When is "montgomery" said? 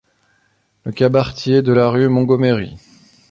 2.09-2.75